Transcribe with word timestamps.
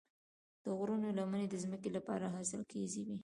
د 0.63 0.65
غرونو 0.77 1.07
لمنې 1.17 1.47
د 1.49 1.55
ځمکې 1.63 1.89
لپاره 1.97 2.25
حاصلخیزې 2.35 3.01
وي. 3.07 3.17